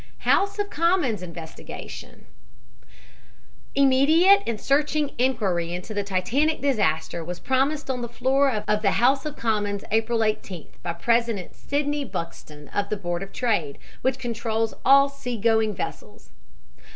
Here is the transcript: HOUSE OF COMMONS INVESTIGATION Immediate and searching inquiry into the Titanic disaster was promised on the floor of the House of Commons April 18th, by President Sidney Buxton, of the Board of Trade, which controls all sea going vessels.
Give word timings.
HOUSE 0.25 0.57
OF 0.57 0.71
COMMONS 0.71 1.21
INVESTIGATION 1.21 2.25
Immediate 3.75 4.41
and 4.47 4.59
searching 4.59 5.11
inquiry 5.19 5.73
into 5.75 5.93
the 5.93 6.03
Titanic 6.03 6.59
disaster 6.59 7.23
was 7.23 7.39
promised 7.39 7.87
on 7.87 8.01
the 8.01 8.09
floor 8.09 8.49
of 8.49 8.81
the 8.81 8.93
House 8.93 9.27
of 9.27 9.35
Commons 9.35 9.83
April 9.91 10.21
18th, 10.21 10.81
by 10.81 10.93
President 10.93 11.53
Sidney 11.55 12.03
Buxton, 12.03 12.67
of 12.69 12.89
the 12.89 12.97
Board 12.97 13.21
of 13.21 13.31
Trade, 13.31 13.77
which 14.01 14.17
controls 14.17 14.73
all 14.83 15.07
sea 15.07 15.37
going 15.37 15.71
vessels. 15.75 16.31